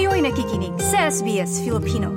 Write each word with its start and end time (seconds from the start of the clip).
Kayo'y 0.00 0.24
nakikinig 0.24 0.80
sa 0.80 1.12
SBS 1.12 1.60
Filipino. 1.60 2.08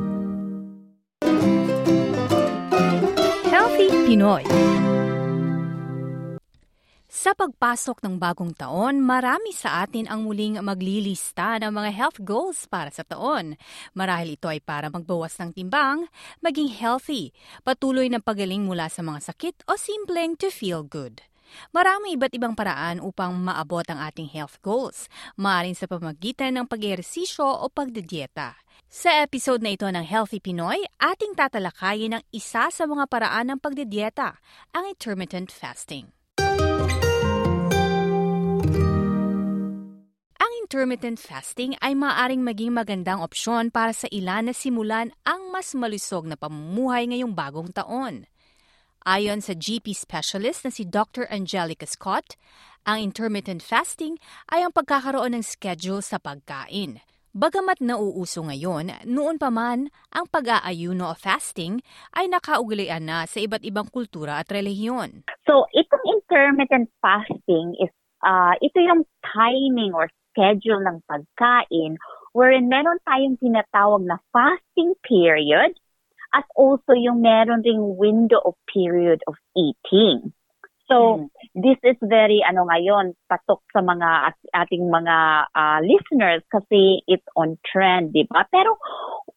Healthy 3.51 3.91
Pinoy 4.07 4.47
Sa 7.11 7.35
pagpasok 7.35 7.99
ng 8.07 8.15
bagong 8.15 8.55
taon, 8.55 9.03
marami 9.03 9.51
sa 9.51 9.83
atin 9.83 10.07
ang 10.07 10.23
muling 10.23 10.63
maglilista 10.63 11.59
ng 11.59 11.75
mga 11.75 11.91
health 11.91 12.23
goals 12.23 12.71
para 12.71 12.87
sa 12.87 13.03
taon. 13.03 13.59
Marahil 13.91 14.39
ito 14.39 14.47
ay 14.47 14.63
para 14.63 14.87
magbawas 14.87 15.35
ng 15.43 15.51
timbang, 15.51 16.07
maging 16.39 16.71
healthy, 16.71 17.35
patuloy 17.67 18.07
ng 18.07 18.23
pagaling 18.23 18.63
mula 18.63 18.87
sa 18.87 19.03
mga 19.03 19.27
sakit 19.27 19.67
o 19.67 19.75
simpleng 19.75 20.39
to 20.39 20.47
feel 20.47 20.87
good. 20.87 21.19
Marami 21.71 22.17
iba't 22.17 22.33
ibang 22.33 22.53
paraan 22.53 23.01
upang 23.03 23.35
maabot 23.35 23.85
ang 23.89 23.99
ating 24.03 24.29
health 24.29 24.61
goals, 24.63 25.11
maaaring 25.35 25.77
sa 25.77 25.89
pamagitan 25.89 26.57
ng 26.57 26.65
pag-ehersisyo 26.65 27.45
o 27.45 27.69
pagdidieta. 27.69 28.57
Sa 28.89 29.09
episode 29.25 29.65
na 29.65 29.73
ito 29.73 29.89
ng 29.89 30.05
Healthy 30.05 30.37
Pinoy, 30.37 30.81
ating 31.01 31.33
tatalakayin 31.33 32.21
ang 32.21 32.23
isa 32.29 32.69
sa 32.69 32.83
mga 32.85 33.09
paraan 33.09 33.53
ng 33.53 33.59
pagdidieta, 33.61 34.37
ang 34.73 34.85
intermittent 34.85 35.49
fasting. 35.49 36.13
intermittent 40.73 41.21
fasting 41.21 41.77
ay 41.85 41.93
maaring 41.93 42.41
maging 42.41 42.73
magandang 42.73 43.21
opsyon 43.21 43.69
para 43.69 43.93
sa 43.93 44.09
ilan 44.09 44.49
na 44.49 44.57
simulan 44.57 45.13
ang 45.21 45.53
mas 45.53 45.77
malusog 45.77 46.25
na 46.25 46.33
pamumuhay 46.33 47.05
ngayong 47.05 47.35
bagong 47.37 47.69
taon. 47.69 48.25
Ayon 49.03 49.43
sa 49.43 49.51
GP 49.51 49.91
specialist 49.91 50.63
na 50.63 50.71
si 50.71 50.87
Dr. 50.87 51.27
Angelica 51.27 51.83
Scott, 51.83 52.39
ang 52.87 53.03
intermittent 53.03 53.59
fasting 53.59 54.15
ay 54.47 54.63
ang 54.63 54.71
pagkakaroon 54.71 55.35
ng 55.35 55.43
schedule 55.43 55.99
sa 55.99 56.23
pagkain. 56.23 57.03
Bagamat 57.35 57.83
nauuso 57.83 58.47
ngayon, 58.47 59.03
noon 59.03 59.35
pa 59.35 59.51
man 59.51 59.91
ang 60.07 60.23
pag-aayuno 60.31 61.11
o 61.11 61.19
fasting 61.19 61.83
ay 62.15 62.31
nakaugalian 62.31 63.03
na 63.03 63.27
sa 63.27 63.43
iba't 63.43 63.67
ibang 63.67 63.91
kultura 63.91 64.39
at 64.39 64.47
relihiyon. 64.47 65.27
So, 65.43 65.67
itong 65.75 66.03
intermittent 66.07 66.87
fasting 67.03 67.75
is 67.83 67.91
uh, 68.23 68.55
ito 68.63 68.79
yung 68.79 69.03
timing 69.19 69.91
or 69.91 70.07
schedule 70.31 70.79
ng 70.79 71.03
pagkain 71.11 71.99
wherein 72.31 72.71
meron 72.71 73.03
tayong 73.03 73.35
tinatawag 73.35 74.07
na 74.07 74.15
fasting 74.31 74.95
period 75.03 75.75
at 76.33 76.45
also 76.57 76.97
yung 76.97 77.21
meron 77.21 77.61
ring 77.61 77.95
window 77.95 78.41
of 78.43 78.57
period 78.65 79.21
of 79.29 79.37
eating. 79.53 80.33
So, 80.91 81.25
mm. 81.25 81.27
this 81.55 81.79
is 81.85 81.95
very, 82.03 82.43
ano 82.43 82.67
ngayon, 82.67 83.15
patok 83.31 83.63
sa 83.71 83.79
mga 83.79 84.35
ating 84.51 84.91
mga 84.91 85.47
uh, 85.55 85.79
listeners 85.79 86.43
kasi 86.51 86.99
it's 87.07 87.25
on 87.39 87.55
trend, 87.63 88.11
di 88.11 88.27
ba? 88.27 88.43
Pero 88.51 88.75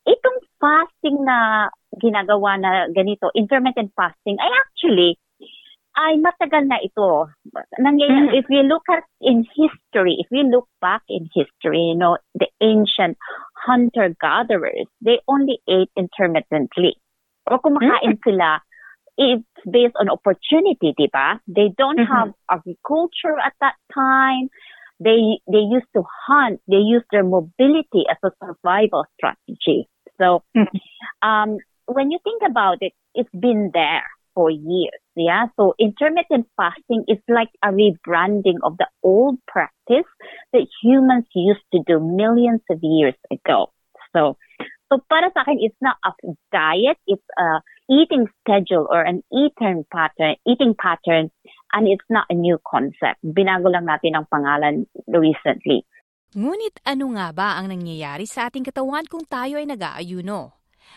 itong 0.08 0.38
fasting 0.58 1.22
na 1.22 1.71
ginagawa 2.03 2.59
na 2.59 2.71
ganito, 2.91 3.31
intermittent 3.38 3.94
fasting, 3.94 4.37
ay 4.42 4.50
actually, 4.66 5.12
ay 5.97 6.21
matagal 6.21 6.69
na 6.69 6.76
ito. 6.82 7.31
Nangyayari, 7.81 8.28
mm-hmm. 8.28 8.41
if 8.42 8.47
we 8.53 8.60
look 8.66 8.84
at 8.92 9.06
in 9.22 9.47
history, 9.56 10.21
if 10.21 10.28
we 10.28 10.44
look 10.44 10.69
back 10.82 11.00
in 11.09 11.31
history, 11.32 11.94
you 11.94 11.97
know, 11.97 12.21
the 12.37 12.50
ancient 12.60 13.16
hunter-gatherers, 13.66 14.87
they 15.00 15.19
only 15.28 15.59
ate 15.69 15.91
intermittently. 15.97 16.97
Or 17.50 17.60
kumakain 17.60 18.16
mm-hmm. 18.16 18.31
sila, 18.31 18.60
it's 19.19 19.44
based 19.71 19.94
on 20.00 20.09
opportunity, 20.09 20.94
di 20.97 21.09
ba? 21.12 21.41
They 21.47 21.71
don't 21.77 21.99
mm-hmm. 21.99 22.12
have 22.12 22.32
agriculture 22.50 23.38
at 23.44 23.54
that 23.60 23.75
time. 23.94 24.49
They 24.99 25.38
they 25.50 25.65
used 25.66 25.91
to 25.94 26.03
hunt. 26.27 26.60
They 26.69 26.81
used 26.81 27.06
their 27.12 27.25
mobility 27.25 28.09
as 28.10 28.16
a 28.25 28.31
survival 28.41 29.04
strategy. 29.16 29.88
So, 30.19 30.43
mm-hmm. 30.56 31.28
um, 31.28 31.59
when 31.87 32.10
you 32.10 32.19
think 32.25 32.43
about 32.48 32.78
it, 32.81 32.93
it's 33.15 33.31
been 33.34 33.71
there 33.75 34.09
for 34.36 34.52
years. 34.52 35.00
Yeah. 35.16 35.48
So 35.56 35.72
intermittent 35.80 36.44
fasting 36.60 37.08
is 37.08 37.16
like 37.24 37.48
a 37.64 37.72
rebranding 37.72 38.60
of 38.60 38.76
the 38.76 38.86
old 39.00 39.41
practice 39.48 40.04
that 40.52 40.69
humans 40.84 41.24
used 41.32 41.64
to 41.72 41.80
do 41.88 41.97
millions 41.98 42.60
of 42.69 42.78
years 42.84 43.16
ago. 43.32 43.72
So, 44.12 44.36
so 44.92 45.00
para 45.08 45.32
sa 45.32 45.48
akin, 45.48 45.56
it's 45.64 45.80
not 45.80 45.97
a 46.04 46.12
diet. 46.52 47.00
It's 47.08 47.24
a 47.41 47.64
eating 47.88 48.28
schedule 48.44 48.84
or 48.92 49.00
an 49.00 49.24
eating 49.32 49.88
pattern, 49.88 50.36
eating 50.44 50.76
pattern, 50.76 51.32
and 51.72 51.88
it's 51.88 52.06
not 52.12 52.28
a 52.28 52.36
new 52.36 52.60
concept. 52.68 53.24
Binago 53.24 53.72
lang 53.72 53.88
natin 53.88 54.20
ang 54.20 54.28
pangalan 54.28 54.84
recently. 55.08 55.88
Ngunit 56.36 56.84
ano 56.84 57.16
nga 57.16 57.32
ba 57.32 57.56
ang 57.56 57.72
nangyayari 57.72 58.28
sa 58.28 58.53
ating 58.53 58.68
katawan 58.68 59.08
kung 59.08 59.24
tayo 59.24 59.56
ay 59.56 59.64
nag-aayuno? 59.64 60.56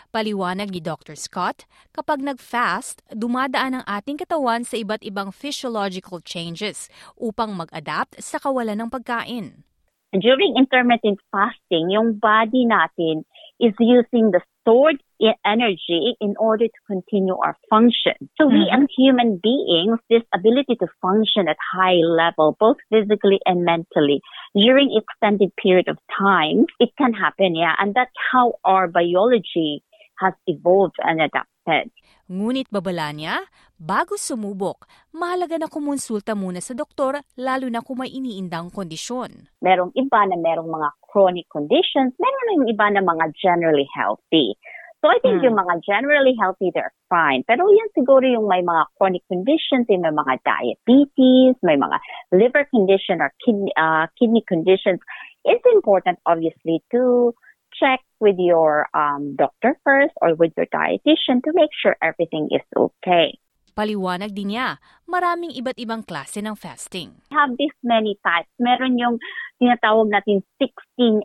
Paliwanag 0.09 0.73
ni 0.73 0.81
Dr. 0.81 1.13
Scott, 1.13 1.69
kapag 1.93 2.21
nag-fast, 2.21 3.01
dumadaan 3.13 3.81
ang 3.81 3.85
ating 3.85 4.17
katawan 4.21 4.65
sa 4.65 4.77
iba't 4.77 5.01
ibang 5.05 5.29
physiological 5.33 6.21
changes 6.21 6.89
upang 7.17 7.53
mag-adapt 7.53 8.17
sa 8.21 8.41
kawalan 8.41 8.77
ng 8.77 8.89
pagkain. 8.89 9.65
During 10.09 10.57
intermittent 10.57 11.21
fasting, 11.29 11.93
yung 11.93 12.17
body 12.17 12.65
natin 12.65 13.29
is 13.61 13.77
using 13.77 14.33
the 14.33 14.41
stored 14.61 14.97
energy 15.45 16.15
in 16.21 16.35
order 16.39 16.65
to 16.67 16.79
continue 16.87 17.35
our 17.35 17.55
function. 17.69 18.15
So 18.39 18.47
we 18.47 18.67
mm-hmm. 18.67 18.83
as 18.83 18.89
human 18.95 19.39
beings, 19.41 19.99
this 20.09 20.23
ability 20.33 20.75
to 20.79 20.87
function 21.01 21.47
at 21.47 21.57
high 21.59 21.99
level, 21.99 22.55
both 22.59 22.77
physically 22.89 23.39
and 23.45 23.63
mentally, 23.65 24.21
during 24.55 24.95
extended 24.95 25.51
period 25.59 25.87
of 25.87 25.97
time, 26.17 26.65
it 26.79 26.89
can 26.97 27.13
happen, 27.13 27.55
yeah. 27.55 27.75
And 27.79 27.93
that's 27.93 28.15
how 28.31 28.55
our 28.63 28.87
biology 28.87 29.83
has 30.19 30.33
evolved 30.47 30.99
and 30.99 31.21
adapted. 31.21 31.91
Ngunit 32.29 32.69
babala 32.69 33.09
niya, 33.09 33.41
bago 33.73 34.13
sumubok, 34.13 34.85
mahalaga 35.09 35.57
na 35.57 35.65
kumonsulta 35.65 36.37
muna 36.37 36.61
sa 36.61 36.77
doktor 36.77 37.25
lalo 37.41 37.65
na 37.73 37.81
kung 37.81 38.05
may 38.05 38.11
iniindang 38.13 38.69
kondisyon. 38.69 39.49
Merong 39.65 39.89
iba 39.97 40.19
na 40.29 40.37
merong 40.37 40.69
mga 40.69 40.89
chronic 41.09 41.49
conditions, 41.49 42.13
meron 42.21 42.45
na 42.45 42.53
yung 42.61 42.67
iba 42.69 42.85
na 42.93 43.01
mga 43.01 43.25
generally 43.33 43.89
healthy. 43.97 44.53
So 44.99 45.07
I 45.07 45.15
think 45.23 45.39
hmm. 45.39 45.47
yung 45.47 45.55
mga 45.55 45.79
generally 45.87 46.35
healthy, 46.35 46.75
they're 46.75 46.91
fine. 47.07 47.47
Pero 47.47 47.63
yan 47.71 47.87
siguro 47.95 48.27
yung 48.27 48.51
may 48.51 48.59
mga 48.59 48.83
chronic 48.99 49.23
conditions, 49.31 49.87
yung 49.87 50.03
may 50.03 50.11
mga 50.11 50.43
diabetes, 50.43 51.55
may 51.63 51.79
mga 51.79 51.97
liver 52.35 52.67
condition 52.67 53.23
or 53.23 53.31
kidney, 53.39 53.71
uh, 53.79 54.11
kidney 54.19 54.43
conditions. 54.43 54.99
It's 55.47 55.63
important, 55.71 56.19
obviously, 56.27 56.83
to 56.91 57.31
check 57.79 58.03
with 58.19 58.35
your 58.35 58.91
um, 58.91 59.39
doctor 59.39 59.79
first 59.87 60.11
or 60.19 60.35
with 60.35 60.51
your 60.59 60.67
dietitian 60.67 61.39
to 61.47 61.55
make 61.55 61.71
sure 61.79 61.95
everything 62.03 62.51
is 62.51 62.65
okay. 62.75 63.39
Paliwanag 63.79 64.35
din 64.35 64.51
niya, 64.51 64.75
maraming 65.07 65.55
iba't 65.55 65.79
ibang 65.79 66.03
klase 66.03 66.43
ng 66.43 66.59
fasting. 66.59 67.15
We 67.31 67.39
have 67.39 67.55
this 67.55 67.71
many 67.79 68.19
types. 68.19 68.51
Meron 68.59 68.99
yung 68.99 69.15
tinatawag 69.63 70.11
natin 70.11 70.43
16-8. 70.59 71.23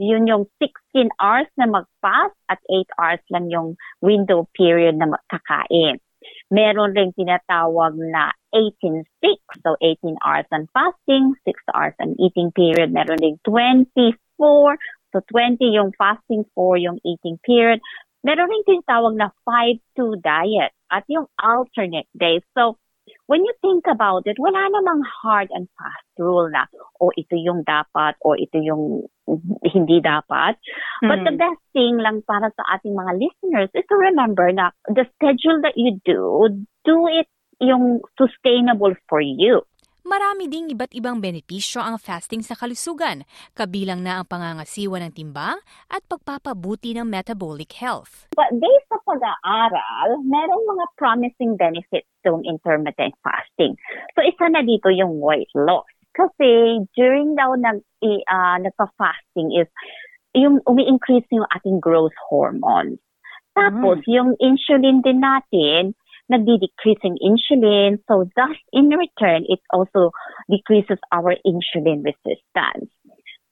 Yun 0.00 0.24
yung 0.24 0.48
16 0.94 1.10
hours 1.18 1.50
na 1.58 1.66
mag-fast 1.66 2.38
at 2.46 2.62
8 2.70 2.86
hours 3.02 3.24
lang 3.34 3.50
yung 3.50 3.68
window 4.00 4.46
period 4.54 4.94
na 4.94 5.10
kakain. 5.26 5.98
Meron 6.48 6.94
rin 6.94 7.10
tinatawag 7.12 7.98
na 7.98 8.32
18-6. 8.54 9.04
So 9.60 9.74
18 9.82 10.16
hours 10.22 10.48
on 10.54 10.70
fasting, 10.70 11.34
6 11.42 11.74
hours 11.74 11.98
on 11.98 12.14
eating 12.22 12.54
period. 12.54 12.94
Meron 12.94 13.18
rin 13.20 13.36
24 13.42 14.78
So 15.14 15.22
20 15.30 15.62
yung 15.70 15.94
fasting 15.94 16.42
for 16.58 16.74
yung 16.74 16.98
eating 17.06 17.38
period. 17.46 17.78
Meron 18.26 18.50
rin 18.50 18.66
tinatawag 18.66 19.14
na 19.14 19.30
5-2 19.94 20.18
diet 20.18 20.74
at 20.90 21.06
yung 21.06 21.30
alternate 21.38 22.10
days. 22.18 22.42
So 22.58 22.82
when 23.26 23.44
you 23.44 23.52
think 23.60 23.84
about 23.88 24.26
it, 24.26 24.36
wala 24.38 24.68
namang 24.68 25.00
hard 25.22 25.48
and 25.52 25.68
fast 25.78 26.08
rule 26.18 26.48
na, 26.52 26.68
o 27.00 27.08
oh, 27.08 27.12
ito 27.16 27.36
yung 27.36 27.64
dapat, 27.64 28.16
o 28.20 28.36
ito 28.36 28.60
yung 28.60 29.08
hindi 29.74 29.98
dapat. 30.04 30.60
Mm-hmm. 30.60 31.08
But 31.08 31.18
the 31.24 31.32
hmm. 31.32 31.42
best 31.42 31.62
thing 31.72 31.96
lang 31.96 32.20
para 32.28 32.52
sa 32.52 32.76
ating 32.76 32.92
mga 32.92 33.12
listeners 33.16 33.70
is 33.72 33.86
to 33.88 33.96
remember 33.96 34.52
na 34.52 34.70
the 34.92 35.08
schedule 35.16 35.64
that 35.64 35.76
you 35.76 35.96
do, 36.04 36.64
do 36.84 37.08
it 37.08 37.28
yung 37.60 38.04
sustainable 38.20 38.92
for 39.08 39.20
you. 39.20 39.64
Marami 40.04 40.52
ding 40.52 40.68
iba't 40.68 40.92
ibang 40.92 41.16
benepisyo 41.16 41.80
ang 41.80 41.96
fasting 41.96 42.44
sa 42.44 42.52
kalusugan, 42.52 43.24
kabilang 43.56 44.04
na 44.04 44.20
ang 44.20 44.28
pangangasiwa 44.28 45.00
ng 45.00 45.16
timbang 45.16 45.56
at 45.88 46.04
pagpapabuti 46.04 46.92
ng 46.92 47.08
metabolic 47.08 47.72
health. 47.80 48.28
But 48.36 48.52
based 48.52 48.84
sa 48.92 49.00
pag-aaral, 49.00 50.20
merong 50.28 50.64
mga 50.76 50.84
promising 51.00 51.56
benefits 51.56 52.12
ng 52.20 52.44
intermittent 52.44 53.16
fasting. 53.24 53.80
So 54.12 54.20
isa 54.20 54.52
na 54.52 54.60
dito 54.60 54.92
yung 54.92 55.24
weight 55.24 55.48
loss. 55.56 55.88
Kasi 56.12 56.84
during 56.92 57.32
daw 57.40 57.56
nag, 57.56 57.80
uh, 58.04 58.56
nagpa-fasting 58.60 59.56
is 59.56 59.72
yung 60.36 60.60
umi-increase 60.68 61.24
yung 61.32 61.48
ating 61.56 61.80
growth 61.80 62.14
hormones. 62.28 63.00
Tapos, 63.54 64.02
mm. 64.04 64.10
yung 64.10 64.30
insulin 64.42 65.00
din 65.00 65.22
natin, 65.22 65.94
nagdi-decrease 66.30 67.02
in 67.04 67.16
insulin. 67.20 67.98
So 68.08 68.28
thus, 68.36 68.56
in 68.72 68.88
return, 68.88 69.44
it 69.48 69.60
also 69.72 70.10
decreases 70.50 70.98
our 71.12 71.34
insulin 71.44 72.04
resistance. 72.04 72.90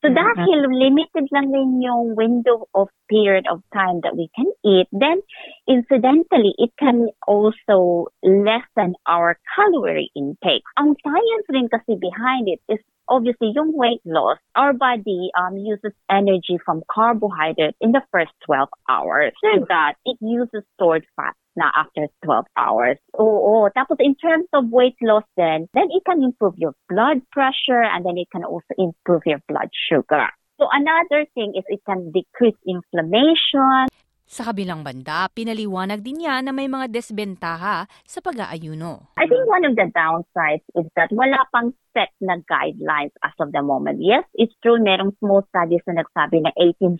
So 0.02 0.10
mm-hmm. 0.10 0.18
dahil 0.18 0.58
limited 0.66 1.30
lang 1.30 1.54
din 1.54 1.78
yung 1.78 2.18
window 2.18 2.66
of 2.74 2.90
period 3.06 3.46
of 3.46 3.62
time 3.70 4.02
that 4.02 4.18
we 4.18 4.26
can 4.34 4.50
eat, 4.66 4.90
then 4.90 5.22
incidentally, 5.70 6.58
it 6.58 6.74
can 6.74 7.06
also 7.30 8.10
lessen 8.26 8.98
our 9.06 9.38
calorie 9.54 10.10
intake. 10.18 10.66
Ang 10.74 10.98
science 11.06 11.46
rin 11.54 11.70
kasi 11.70 11.94
behind 11.94 12.50
it 12.50 12.58
is 12.66 12.82
obviously 13.12 13.52
yung 13.52 13.76
weight 13.76 14.00
loss. 14.08 14.40
Our 14.56 14.72
body 14.72 15.28
um, 15.36 15.60
uses 15.60 15.92
energy 16.08 16.56
from 16.64 16.80
carbohydrate 16.88 17.76
in 17.84 17.92
the 17.92 18.00
first 18.08 18.32
12 18.48 18.72
hours. 18.88 19.36
So 19.44 19.68
that 19.68 20.00
it 20.08 20.16
uses 20.24 20.64
stored 20.80 21.04
fat 21.14 21.36
na 21.52 21.68
after 21.76 22.08
12 22.24 22.48
hours. 22.56 22.96
Oo. 23.20 23.68
Tapos 23.76 24.00
in 24.00 24.16
terms 24.16 24.48
of 24.56 24.72
weight 24.72 24.96
loss 25.04 25.28
then, 25.36 25.68
then 25.76 25.92
it 25.92 26.00
can 26.08 26.24
improve 26.24 26.56
your 26.56 26.72
blood 26.88 27.20
pressure 27.28 27.84
and 27.84 28.08
then 28.08 28.16
it 28.16 28.32
can 28.32 28.48
also 28.48 28.72
improve 28.80 29.28
your 29.28 29.44
blood 29.44 29.68
sugar. 29.68 30.32
So 30.56 30.72
another 30.72 31.28
thing 31.36 31.52
is 31.52 31.64
it 31.68 31.84
can 31.84 32.08
decrease 32.14 32.56
inflammation. 32.64 33.92
Sa 34.32 34.48
kabilang 34.48 34.80
banda, 34.80 35.28
pinaliwanag 35.28 36.00
din 36.00 36.24
niya 36.24 36.40
na 36.40 36.56
may 36.56 36.64
mga 36.64 36.88
desbentaha 36.88 37.84
sa 37.84 38.18
pag-aayuno. 38.24 39.12
I 39.20 39.28
think 39.28 39.44
one 39.44 39.68
of 39.68 39.76
the 39.76 39.92
downsides 39.92 40.64
is 40.72 40.88
that 40.96 41.12
wala 41.12 41.36
pang 41.52 41.76
set 41.92 42.10
na 42.20 42.40
guidelines 42.48 43.14
as 43.24 43.36
of 43.40 43.52
the 43.52 43.62
moment. 43.62 44.00
Yes, 44.00 44.24
it's 44.34 44.54
true, 44.64 44.80
merong 44.80 45.16
small 45.20 45.44
studies 45.48 45.84
na 45.86 46.02
nagsabi 46.02 46.42
na 46.42 46.52
18.6 46.58 46.98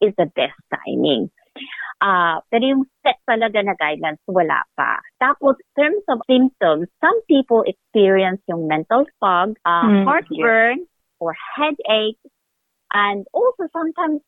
is 0.00 0.14
the 0.16 0.30
best 0.34 0.58
timing. 0.70 1.30
Uh, 1.96 2.44
pero 2.52 2.76
yung 2.76 2.84
set 3.00 3.16
talaga 3.24 3.64
na 3.64 3.72
guidelines, 3.80 4.20
wala 4.28 4.60
pa. 4.76 5.00
Tapos, 5.16 5.56
in 5.56 5.72
terms 5.80 6.04
of 6.12 6.20
symptoms, 6.28 6.86
some 7.00 7.18
people 7.24 7.64
experience 7.64 8.42
yung 8.52 8.68
mental 8.68 9.08
fog, 9.16 9.56
uh, 9.64 9.88
mm, 9.88 10.04
heartburn, 10.04 10.84
or 11.20 11.32
headache, 11.32 12.20
and 12.92 13.24
also 13.32 13.64
sometimes 13.72 14.20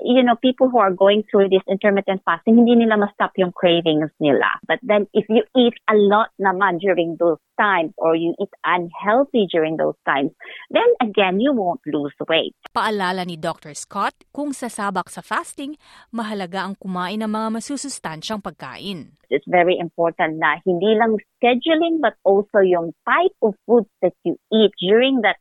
you 0.00 0.22
know, 0.22 0.36
people 0.40 0.70
who 0.70 0.78
are 0.78 0.92
going 0.92 1.22
through 1.28 1.52
this 1.52 1.62
intermittent 1.68 2.22
fasting, 2.24 2.56
hindi 2.56 2.80
nila 2.80 2.96
ma-stop 2.96 3.36
yung 3.36 3.52
cravings 3.52 4.08
nila. 4.16 4.48
But 4.64 4.80
then 4.80 5.04
if 5.12 5.28
you 5.28 5.44
eat 5.52 5.76
a 5.84 5.96
lot 5.96 6.32
naman 6.40 6.80
during 6.80 7.20
those 7.20 7.36
times 7.60 7.92
or 8.00 8.16
you 8.16 8.32
eat 8.40 8.48
unhealthy 8.64 9.44
during 9.52 9.76
those 9.76 9.98
times, 10.08 10.32
then 10.72 10.88
again, 11.04 11.40
you 11.40 11.52
won't 11.52 11.84
lose 11.84 12.16
weight. 12.24 12.56
Paalala 12.72 13.28
ni 13.28 13.36
Dr. 13.36 13.76
Scott, 13.76 14.16
kung 14.32 14.56
sasabak 14.56 15.12
sa 15.12 15.20
fasting, 15.20 15.76
mahalaga 16.08 16.64
ang 16.64 16.74
kumain 16.80 17.20
ng 17.20 17.28
mga 17.28 17.60
masusustansyang 17.60 18.40
pagkain. 18.40 19.12
It's 19.28 19.48
very 19.48 19.76
important 19.76 20.40
na 20.40 20.60
hindi 20.64 20.96
lang 20.96 21.20
scheduling 21.36 22.00
but 22.00 22.16
also 22.24 22.64
yung 22.64 22.96
type 23.04 23.36
of 23.44 23.56
foods 23.68 23.92
that 24.00 24.16
you 24.24 24.40
eat 24.48 24.72
during 24.80 25.20
that 25.24 25.36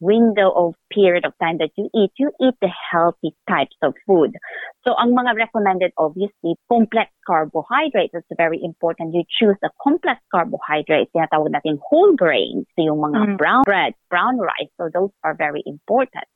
window 0.00 0.50
of 0.50 0.74
period 0.92 1.24
of 1.24 1.32
time 1.40 1.58
that 1.58 1.70
you 1.76 1.88
eat, 1.94 2.10
you 2.18 2.30
eat 2.40 2.54
the 2.60 2.70
healthy 2.90 3.34
types 3.48 3.76
of 3.82 3.94
food. 4.06 4.36
So 4.84 4.94
ang 4.94 5.14
mga 5.14 5.36
recommended, 5.36 5.92
obviously, 5.98 6.56
complex 6.68 7.10
carbohydrates. 7.26 8.12
It's 8.14 8.26
very 8.36 8.60
important. 8.62 9.14
You 9.14 9.24
choose 9.28 9.56
the 9.62 9.70
complex 9.82 10.20
carbohydrates. 10.30 11.10
Tinatawag 11.14 11.54
natin 11.54 11.78
whole 11.80 12.14
grains. 12.14 12.66
So 12.76 12.84
yung 12.84 13.00
mga 13.00 13.34
mm. 13.34 13.36
brown 13.38 13.62
bread, 13.64 13.94
brown 14.10 14.38
rice. 14.38 14.70
So 14.76 14.90
those 14.92 15.10
are 15.22 15.34
very 15.34 15.62
important. 15.66 16.28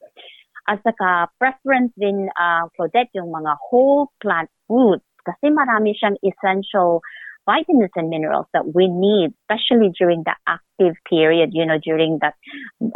At 0.69 0.85
saka 0.85 1.33
preference 1.41 1.93
din, 1.97 2.29
uh, 2.37 2.69
Claudette, 2.77 3.13
yung 3.17 3.33
mga 3.33 3.57
whole 3.57 4.13
plant 4.21 4.53
foods 4.69 5.05
kasi 5.29 5.53
marami 5.53 5.93
siyang 5.93 6.17
essential 6.25 7.05
vitamins 7.49 7.97
and 7.97 8.13
minerals 8.13 8.45
that 8.53 8.69
we 8.77 8.93
need, 8.93 9.33
especially 9.49 9.89
during 9.97 10.21
the 10.29 10.37
active 10.45 11.01
period, 11.09 11.57
you 11.57 11.65
know, 11.65 11.81
during 11.81 12.21
that 12.21 12.37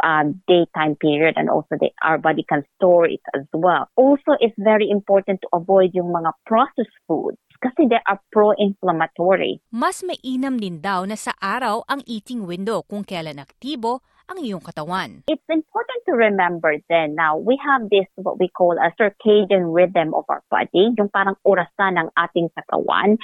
um, 0.05 0.37
daytime 0.45 0.93
period, 1.01 1.33
and 1.35 1.49
also 1.49 1.73
the, 1.81 1.89
our 2.05 2.21
body 2.21 2.45
can 2.45 2.61
store 2.77 3.09
it 3.09 3.25
as 3.33 3.49
well. 3.49 3.89
Also, 3.97 4.37
it's 4.37 4.55
very 4.61 4.85
important 4.93 5.41
to 5.41 5.49
avoid 5.57 5.89
yung 5.97 6.13
mga 6.13 6.31
processed 6.45 6.93
foods 7.09 7.41
kasi 7.63 7.87
they 7.87 8.03
are 8.11 8.19
pro-inflammatory. 8.35 9.63
Mas 9.71 10.03
mainam 10.03 10.59
din 10.59 10.83
daw 10.83 11.07
na 11.07 11.15
sa 11.15 11.31
araw 11.39 11.87
ang 11.87 12.03
eating 12.03 12.43
window 12.43 12.83
kung 12.83 13.07
kailan 13.07 13.39
aktibo 13.39 14.03
ang 14.27 14.39
iyong 14.39 14.63
katawan. 14.63 15.23
It's 15.27 15.49
important 15.51 15.99
to 16.07 16.13
remember 16.15 16.75
then 16.87 17.15
now 17.15 17.35
we 17.39 17.59
have 17.59 17.87
this 17.91 18.07
what 18.19 18.39
we 18.39 18.47
call 18.51 18.75
a 18.79 18.91
circadian 18.95 19.71
rhythm 19.71 20.15
of 20.15 20.27
our 20.31 20.43
body, 20.51 20.91
yung 20.95 21.11
parang 21.11 21.35
orasan 21.43 21.99
ng 21.99 22.07
ating 22.15 22.51
katawan 22.55 23.19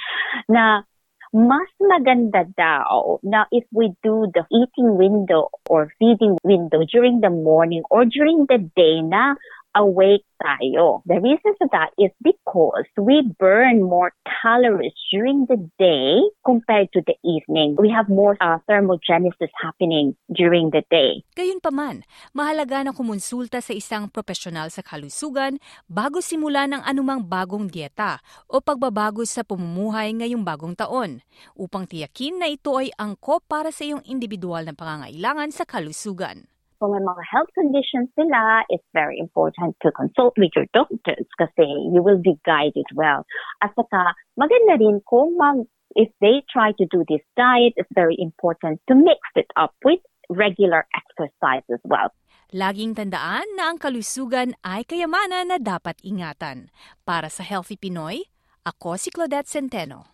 na 0.48 0.84
mas 1.30 1.70
maganda 1.78 2.42
daw 2.58 3.22
na 3.22 3.46
if 3.54 3.62
we 3.70 3.94
do 4.02 4.26
the 4.34 4.42
eating 4.50 4.98
window 4.98 5.46
or 5.70 5.86
feeding 5.94 6.34
window 6.42 6.82
during 6.90 7.22
the 7.22 7.30
morning 7.30 7.86
or 7.86 8.02
during 8.02 8.50
the 8.50 8.58
day 8.74 8.98
na 8.98 9.38
awake 9.76 10.26
tayo. 10.40 11.04
The 11.04 11.20
reason 11.20 11.52
for 11.60 11.68
that 11.70 11.92
is 12.00 12.10
because 12.24 12.88
we 12.96 13.22
burn 13.36 13.84
more 13.84 14.16
calories 14.24 14.96
during 15.12 15.44
the 15.46 15.60
day 15.76 16.24
compared 16.42 16.90
to 16.96 17.04
the 17.04 17.14
evening. 17.22 17.76
We 17.76 17.92
have 17.92 18.08
more 18.08 18.40
uh, 18.40 18.58
thermogenesis 18.64 19.52
happening 19.60 20.16
during 20.32 20.72
the 20.72 20.82
day. 20.88 21.22
Gayunpaman, 21.36 22.08
mahalaga 22.32 22.82
na 22.82 22.96
kumonsulta 22.96 23.60
sa 23.60 23.72
isang 23.76 24.08
profesional 24.08 24.72
sa 24.72 24.80
kalusugan 24.80 25.60
bago 25.86 26.24
simula 26.24 26.64
ng 26.66 26.82
anumang 26.82 27.22
bagong 27.22 27.68
dieta 27.68 28.18
o 28.48 28.64
pagbabago 28.64 29.22
sa 29.28 29.44
pamumuhay 29.44 30.16
ngayong 30.16 30.42
bagong 30.42 30.72
taon 30.74 31.20
upang 31.54 31.84
tiyakin 31.84 32.40
na 32.40 32.48
ito 32.48 32.72
ay 32.80 32.90
angkop 32.96 33.44
para 33.44 33.68
sa 33.68 33.84
iyong 33.84 34.02
individual 34.08 34.64
na 34.64 34.72
pangangailangan 34.72 35.52
sa 35.52 35.68
kalusugan. 35.68 36.48
Kung 36.80 36.96
may 36.96 37.04
mga 37.04 37.22
health 37.28 37.52
conditions 37.52 38.08
sila, 38.16 38.64
it's 38.72 38.88
very 38.96 39.20
important 39.20 39.76
to 39.84 39.92
consult 39.92 40.32
with 40.40 40.48
your 40.56 40.64
doctors 40.72 41.28
kasi 41.36 41.68
you 41.92 42.00
will 42.00 42.18
be 42.18 42.40
guided 42.48 42.88
well. 42.96 43.28
At 43.60 43.76
saka, 43.76 44.16
maganda 44.40 44.80
rin 44.80 45.04
kung 45.04 45.36
mag, 45.36 45.68
if 45.92 46.08
they 46.24 46.40
try 46.48 46.72
to 46.80 46.88
do 46.88 47.04
this 47.04 47.20
diet, 47.36 47.76
it's 47.76 47.92
very 47.92 48.16
important 48.16 48.80
to 48.88 48.96
mix 48.96 49.20
it 49.36 49.52
up 49.60 49.76
with 49.84 50.00
regular 50.32 50.88
exercise 50.96 51.68
as 51.68 51.84
well. 51.84 52.08
Laging 52.50 52.96
tandaan 52.98 53.46
na 53.54 53.70
ang 53.70 53.78
kalusugan 53.78 54.58
ay 54.66 54.82
kayamanan 54.82 55.54
na 55.54 55.58
dapat 55.60 56.00
ingatan. 56.02 56.72
Para 57.06 57.30
sa 57.30 57.46
Healthy 57.46 57.78
Pinoy, 57.78 58.26
ako 58.66 58.98
si 58.98 59.14
Claudette 59.14 59.46
Centeno. 59.46 60.10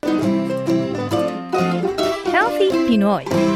Healthy 2.29 2.69
Pinoy 2.85 3.56